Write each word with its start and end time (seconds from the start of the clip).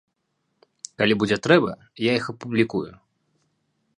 Калі 1.01 1.17
будзе 1.23 1.37
трэба, 1.47 1.71
я 2.09 2.17
іх 2.19 2.25
апублікую. 2.35 2.85